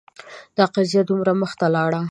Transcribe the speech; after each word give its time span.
دا 0.57 0.65
قضیه 0.75 1.01
دومره 1.09 1.31
مخته 1.41 1.65
لاړه 1.75 2.01